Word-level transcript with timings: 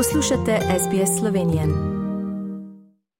Poslušate 0.00 0.58
SBS 0.78 1.18
Slovenijo. 1.18 1.62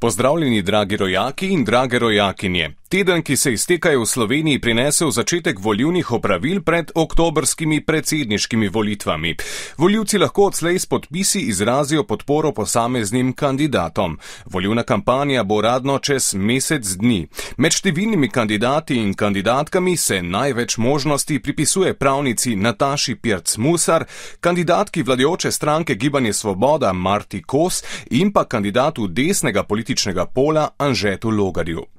Pozdravljeni, 0.00 0.62
dragi 0.62 0.96
rojaki 0.96 1.48
in 1.48 1.64
drage 1.64 1.98
rojakinje. 1.98 2.70
Teden, 2.88 3.22
ki 3.22 3.36
se 3.36 3.52
iztekajo 3.52 4.00
v 4.00 4.06
Sloveniji, 4.06 4.60
prinesel 4.60 5.10
začetek 5.10 5.58
volivnih 5.60 6.12
opravil 6.12 6.60
pred 6.62 6.90
oktobrskimi 6.94 7.80
predsedniškimi 7.80 8.68
volitvami. 8.68 9.36
Voljivci 9.78 10.18
lahko 10.18 10.44
odslej 10.44 10.78
s 10.78 10.86
podpisi 10.86 11.40
izrazijo 11.40 12.04
podporo 12.04 12.52
posameznim 12.52 13.32
kandidatom. 13.32 14.18
Volivna 14.44 14.82
kampanja 14.82 15.42
bo 15.42 15.60
radno 15.60 15.98
čez 15.98 16.34
mesec 16.34 16.84
dni. 17.00 17.26
Med 17.56 17.72
številnimi 17.72 18.28
kandidati 18.28 19.00
in 19.00 19.14
kandidatkami 19.14 19.96
se 19.96 20.20
največ 20.22 20.76
možnosti 20.76 21.38
pripisuje 21.38 21.94
pravnici 21.94 22.54
Nataši 22.56 23.16
Pirc-Musar, 23.16 24.04
kandidatki 24.40 25.02
vladajoče 25.02 25.50
stranke 25.50 25.94
Gibanje 25.94 26.32
Svoboda 26.32 26.92
Marti 26.92 27.42
Kos 27.42 27.82
in 28.10 28.32
pa 28.32 28.44
kandidatu 28.44 29.08
desnega 29.08 29.64
političnega 29.64 30.26
pola 30.26 30.68
Anžetu 30.78 31.30
Logarju. 31.30 31.93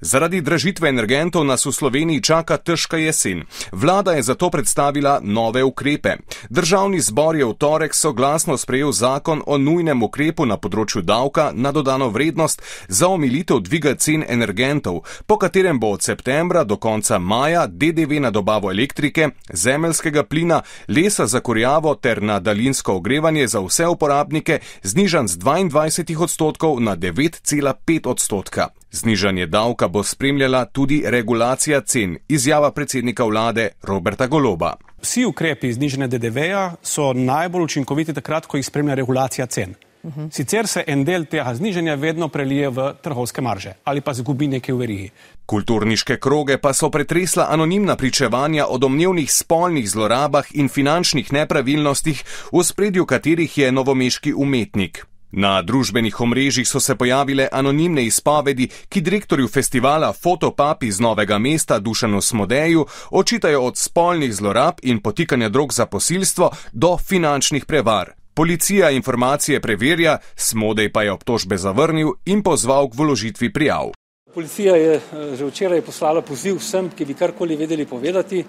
Zaradi 0.00 0.40
dražitve 0.40 0.88
energentov 0.88 1.44
nas 1.44 1.66
v 1.66 1.72
Sloveniji 1.72 2.22
čaka 2.22 2.56
težka 2.56 2.96
jesen. 2.96 3.42
Vlada 3.72 4.12
je 4.12 4.22
zato 4.22 4.50
predstavila 4.50 5.20
nove 5.22 5.64
ukrepe. 5.64 6.16
Državni 6.48 7.00
zbor 7.00 7.36
je 7.36 7.44
v 7.44 7.52
torek 7.52 7.94
soglasno 7.94 8.56
sprejel 8.56 8.92
zakon 8.92 9.42
o 9.46 9.58
nujnem 9.58 10.02
ukrepu 10.02 10.46
na 10.46 10.56
področju 10.56 11.02
davka 11.04 11.50
na 11.52 11.72
dodano 11.72 12.08
vrednost 12.08 12.62
za 12.88 13.08
omilitev 13.12 13.60
dviga 13.60 13.94
cen 14.00 14.24
energentov, 14.28 15.04
po 15.26 15.36
katerem 15.36 15.76
bo 15.76 15.92
od 15.92 16.02
septembra 16.02 16.64
do 16.64 16.80
konca 16.80 17.18
maja 17.18 17.66
DDV 17.66 18.24
na 18.24 18.30
dobavo 18.30 18.70
elektrike, 18.72 19.30
zemeljskega 19.52 20.24
plina, 20.24 20.62
lesa 20.88 21.26
za 21.26 21.40
kurjavo 21.40 21.94
ter 21.94 22.22
na 22.22 22.40
daljinsko 22.40 22.96
ogrevanje 22.96 23.46
za 23.46 23.60
vse 23.60 23.86
uporabnike 23.86 24.60
znižan 24.82 25.28
z 25.28 25.36
22 25.36 26.22
odstotkov 26.22 26.80
na 26.80 26.96
9,5 26.96 28.08
odstotka. 28.08 28.72
Znižanje 28.90 29.46
davka 29.46 29.89
bo 29.90 30.02
spremljala 30.02 30.64
tudi 30.64 31.02
regulacija 31.06 31.80
cen, 31.80 32.16
izjava 32.28 32.72
predsednika 32.72 33.24
vlade 33.24 33.68
Roberta 33.82 34.26
Goloba. 34.26 34.74
Vsi 35.02 35.24
ukrepi 35.24 35.72
znižene 35.72 36.08
DDV-ja 36.08 36.74
so 36.82 37.12
najbolj 37.12 37.62
učinkoviti 37.64 38.14
takrat, 38.14 38.46
ko 38.46 38.56
jih 38.56 38.66
spremlja 38.66 38.94
regulacija 38.94 39.46
cen. 39.46 39.74
Uhum. 40.02 40.30
Sicer 40.32 40.66
se 40.66 40.84
en 40.86 41.04
del 41.04 41.26
tega 41.28 41.52
znižanja 41.54 41.94
vedno 42.00 42.28
prelije 42.28 42.70
v 42.72 42.86
trgovske 43.02 43.42
marže 43.44 43.74
ali 43.84 44.00
pa 44.00 44.14
zgubi 44.16 44.48
nekaj 44.48 44.74
v 44.74 44.78
verigi. 44.78 45.10
Kulturniške 45.46 46.16
kroge 46.16 46.56
pa 46.58 46.72
so 46.72 46.88
pretresla 46.90 47.48
anonimna 47.50 47.96
pričevanja 47.96 48.66
o 48.66 48.78
domnevnih 48.78 49.32
spolnih 49.32 49.90
zlorabah 49.90 50.46
in 50.54 50.68
finančnih 50.68 51.32
nepravilnostih, 51.32 52.24
v 52.52 52.64
spredju 52.64 53.06
katerih 53.06 53.58
je 53.58 53.72
novomeški 53.72 54.32
umetnik. 54.32 55.09
Na 55.32 55.62
družbenih 55.62 56.20
omrežjih 56.20 56.68
so 56.68 56.80
se 56.80 56.96
pojavile 56.98 57.48
anonimne 57.52 58.02
izpovedi, 58.06 58.68
ki 58.88 59.00
direktorju 59.00 59.48
festivala 59.48 60.12
Fotopap 60.12 60.82
iz 60.82 61.00
Novega 61.00 61.38
mesta 61.38 61.78
Dušanu 61.78 62.20
Smodeju 62.20 62.86
očitajo 63.10 63.62
od 63.62 63.76
spolnih 63.78 64.34
zlorab 64.34 64.82
in 64.82 65.00
potikanja 65.00 65.48
drog 65.48 65.72
za 65.72 65.86
posilstvo 65.86 66.50
do 66.72 66.96
finančnih 66.98 67.64
prevar. 67.64 68.10
Policija 68.34 68.90
informacije 68.90 69.60
preverja, 69.60 70.18
Smodej 70.36 70.92
pa 70.92 71.02
je 71.02 71.12
obtožbe 71.12 71.56
zavrnil 71.56 72.12
in 72.26 72.42
pozval 72.42 72.90
k 72.90 72.94
vložitvi 72.94 73.52
prijav. 73.52 73.90
Policija 74.34 74.76
je 74.76 74.94
eh, 74.94 75.36
že 75.36 75.46
včeraj 75.46 75.80
poslala 75.82 76.22
poziv 76.22 76.58
vsem, 76.58 76.90
ki 76.90 77.04
bi 77.04 77.14
karkoli 77.14 77.56
vedeli 77.56 77.86
povedati 77.86 78.38
eh, 78.40 78.46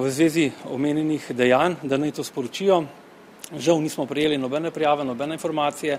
v 0.00 0.10
zvezi 0.10 0.50
omenjenih 0.64 1.32
dejanj, 1.32 1.74
da 1.82 1.96
naj 1.96 2.10
to 2.10 2.24
sporočijo. 2.24 2.84
Žal 3.54 3.78
nismo 3.78 4.06
prejeli 4.10 4.38
nobene 4.38 4.72
prijave, 4.74 5.04
nobene 5.04 5.36
informacije, 5.38 5.98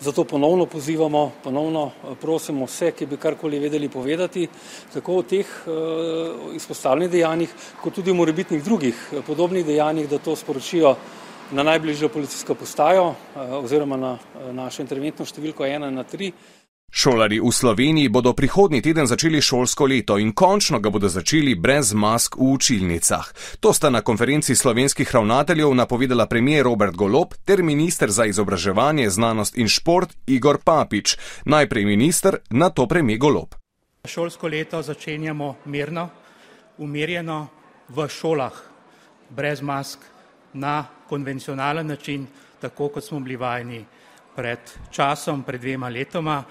zato 0.00 0.24
ponovno 0.24 0.66
pozivamo, 0.66 1.32
ponovno 1.44 1.84
eh, 1.86 2.14
prosimo 2.20 2.66
vse, 2.66 2.90
ki 2.90 3.06
bi 3.06 3.16
karkoli 3.16 3.58
vedeli 3.58 3.88
povedati, 3.88 4.48
tako 4.92 5.20
o 5.20 5.22
teh 5.22 5.46
uh, 5.46 6.56
izpostavljenih 6.56 7.10
dejanjih, 7.10 7.54
kot 7.82 7.94
tudi 7.94 8.10
o 8.10 8.18
morebitnih 8.18 8.64
drugih 8.64 8.96
eh, 9.12 9.22
podobnih 9.26 9.66
dejanjih, 9.66 10.08
da 10.10 10.18
to 10.18 10.36
sporočijo 10.36 10.96
na 11.52 11.62
najbližjo 11.62 12.08
policijsko 12.08 12.54
postajo 12.54 13.14
oziroma 13.62 13.96
na 13.96 14.18
našo 14.52 14.82
interventno 14.82 15.24
številko 15.24 15.64
1 15.64 15.94
na 15.94 16.04
3. 16.04 16.32
Šolari 16.90 17.40
v 17.40 17.52
Sloveniji 17.52 18.08
bodo 18.08 18.32
prihodnji 18.32 18.80
teden 18.82 19.06
začeli 19.06 19.42
šolsko 19.42 19.86
leto 19.86 20.18
in 20.18 20.32
končno 20.32 20.80
ga 20.80 20.90
bodo 20.90 21.08
začeli 21.08 21.54
brez 21.54 21.92
mask 21.92 22.36
v 22.36 22.56
učilnicah. 22.56 23.32
To 23.60 23.72
sta 23.72 23.90
na 23.90 24.00
konferenci 24.00 24.56
slovenskih 24.56 25.14
ravnateljev 25.14 25.74
napovedala 25.74 26.26
premijer 26.26 26.64
Robert 26.64 26.96
Golob 26.96 27.34
ter 27.44 27.62
minister 27.62 28.10
za 28.10 28.24
izobraževanje, 28.24 29.10
znanost 29.10 29.58
in 29.58 29.68
šport 29.68 30.16
Igor 30.26 30.58
Papič. 30.64 31.16
Najprej 31.44 31.84
minister, 31.84 32.38
na 32.50 32.70
to 32.70 32.86
premijer 32.86 33.18
Golob. 33.18 33.54
Šolsko 34.04 34.48
leto 34.48 34.82
začenjamo 34.82 35.56
mirno, 35.64 36.08
umirjeno 36.78 37.48
v 37.88 38.08
šolah, 38.08 38.52
brez 39.30 39.62
mask, 39.62 39.98
na 40.52 40.86
konvencionalen 41.08 41.86
način, 41.86 42.26
tako 42.60 42.88
kot 42.88 43.04
smo 43.04 43.20
bili 43.20 43.36
vajeni 43.36 43.84
pred 44.36 44.58
časom, 44.90 45.42
pred 45.42 45.60
dvema 45.60 45.88
letoma. 45.88 46.44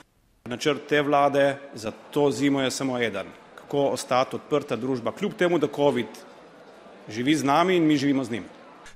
Načrt 0.48 0.88
te 0.88 1.02
vlade 1.02 1.58
za 1.74 1.92
to 2.12 2.32
zimo 2.32 2.62
je 2.62 2.72
samo 2.72 3.00
eden, 3.00 3.28
kako 3.56 3.88
ostati 3.88 4.36
odprta 4.36 4.76
družba, 4.76 5.12
kljub 5.12 5.34
temu, 5.34 5.60
da 5.60 5.68
COVID 5.68 6.08
živi 7.10 7.36
z 7.36 7.44
nami 7.44 7.76
in 7.76 7.88
mi 7.88 7.98
živimo 7.98 8.24
z 8.24 8.32
njim. 8.32 8.44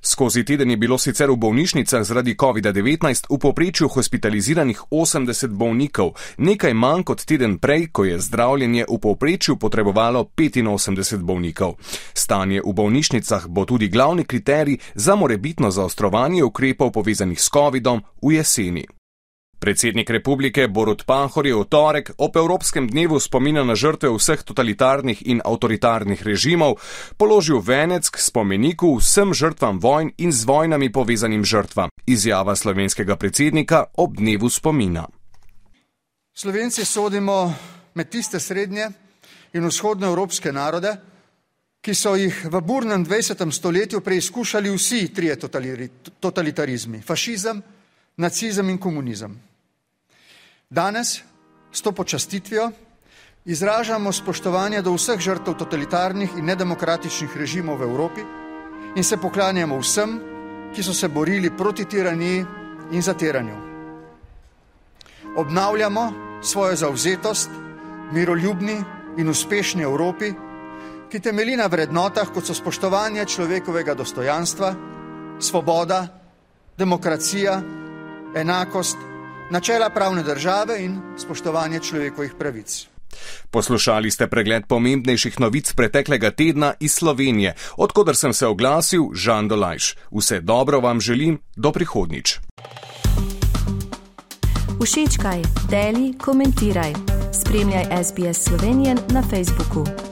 Skozi 0.01 0.45
teden 0.45 0.71
je 0.71 0.77
bilo 0.77 0.97
sicer 0.97 1.29
v 1.29 1.35
bolnišnicah 1.35 2.03
zaradi 2.03 2.35
COVID-19 2.35 3.27
v 3.29 3.37
poprečju 3.37 3.87
hospitaliziranih 3.87 4.79
80 4.91 5.47
bolnikov, 5.47 6.15
nekaj 6.37 6.73
manj 6.73 7.03
kot 7.03 7.25
teden 7.25 7.59
prej, 7.59 7.91
ko 7.91 8.05
je 8.05 8.19
zdravljenje 8.19 8.85
v 8.89 8.97
poprečju 8.97 9.55
potrebovalo 9.55 10.23
85 10.37 11.21
bolnikov. 11.21 11.75
Stanje 12.13 12.61
v 12.65 12.73
bolnišnicah 12.73 13.47
bo 13.47 13.65
tudi 13.65 13.89
glavni 13.89 14.23
kriterij 14.23 14.77
za 14.95 15.15
morebitno 15.15 15.71
zaostrovanje 15.71 16.43
ukrepov 16.43 16.91
povezanih 16.91 17.41
s 17.41 17.49
COVID-om 17.49 18.01
v 18.23 18.33
jeseni. 18.33 19.00
Predsednik 19.61 20.09
republike 20.09 20.67
Borut 20.67 21.05
Pahor 21.05 21.45
je 21.45 21.53
v 21.53 21.65
torek 21.69 22.17
ob 22.17 22.33
Evropskem 22.33 22.87
dnevu 22.89 23.19
spomina 23.21 23.61
na 23.61 23.75
žrtve 23.77 24.09
vseh 24.09 24.41
totalitarnih 24.41 25.21
in 25.29 25.37
avtoritarnih 25.45 26.17
režimov 26.25 26.81
položil 27.13 27.61
venec 27.61 28.09
k 28.09 28.17
spomeniku 28.17 28.97
vsem 28.97 29.29
žrtvam 29.29 29.77
vojn 29.77 30.17
in 30.17 30.33
z 30.33 30.49
vojnami 30.49 30.89
povezanim 30.89 31.45
žrtvam. 31.45 31.93
Izjava 32.09 32.57
slovenskega 32.57 33.13
predsednika 33.21 33.93
ob 34.01 34.17
dnevu 34.17 34.49
spomina. 34.49 35.05
Slovenci 36.33 36.81
sodimo 36.81 37.53
med 37.93 38.09
tiste 38.09 38.41
srednje 38.41 38.89
in 39.53 39.69
vzhodne 39.69 40.09
evropske 40.09 40.49
narode, 40.49 40.95
ki 41.85 41.93
so 41.93 42.17
jih 42.17 42.49
v 42.49 42.61
burnem 42.65 43.05
20. 43.05 43.45
stoletju 43.53 44.01
preizkušali 44.01 44.73
vsi 44.73 45.13
trije 45.13 45.37
totalitarizmi: 46.17 47.05
fašizem, 47.05 47.61
nacizem 48.17 48.69
in 48.73 48.81
komunizem. 48.81 49.50
Danes 50.71 51.21
s 51.71 51.81
to 51.81 51.91
počastitvijo 51.91 52.71
izražamo 53.45 54.11
spoštovanje 54.11 54.81
do 54.81 54.93
vseh 54.95 55.19
žrtev 55.19 55.57
totalitarnih 55.59 56.37
in 56.37 56.45
nedemokratičnih 56.45 57.37
režimov 57.37 57.79
v 57.79 57.83
Evropi 57.83 58.23
in 58.95 59.03
se 59.03 59.17
poklanjamo 59.17 59.79
vsem, 59.79 60.19
ki 60.75 60.83
so 60.83 60.93
se 60.93 61.07
borili 61.07 61.51
proti 61.57 61.85
tiraniji 61.85 62.45
in 62.91 63.01
zatiranju. 63.01 63.55
Obnavljamo 65.35 66.13
svojo 66.41 66.75
zauzetost 66.75 67.49
miroljubni 68.11 68.83
in 69.17 69.29
uspešni 69.29 69.83
Evropi, 69.83 70.33
ki 71.11 71.19
temelji 71.19 71.57
na 71.57 71.67
vrednotah, 71.67 72.31
kot 72.31 72.47
so 72.47 72.53
spoštovanje 72.53 73.25
človekovega 73.25 73.93
dostojanstva, 73.93 74.75
svoboda, 75.39 76.07
demokracija, 76.77 77.61
enakost 78.35 79.10
načela 79.51 79.89
pravne 79.89 80.23
države 80.23 80.79
in 80.83 80.99
spoštovanje 81.17 81.79
človekovih 81.79 82.33
pravic. 82.39 82.87
Poslušali 83.51 84.11
ste 84.11 84.27
pregled 84.27 84.65
pomembnejših 84.67 85.39
novic 85.39 85.73
preteklega 85.73 86.31
tedna 86.31 86.73
iz 86.79 86.93
Slovenije, 86.93 87.55
odkudar 87.77 88.15
sem 88.15 88.33
se 88.33 88.47
oglasil 88.47 89.11
Žan 89.13 89.47
Dolajš. 89.47 89.95
Vse 90.11 90.41
dobro 90.41 90.79
vam 90.79 90.99
želim, 90.99 91.39
do 91.55 91.71
prihodnič. 91.71 92.39
Všečkaj, 94.83 95.41
deli, 95.69 96.17
komentiraj. 96.17 96.93
Spremljaj 97.33 97.85
SBS 98.03 98.43
Slovenijo 98.43 98.95
na 99.09 99.23
Facebooku. 99.29 100.10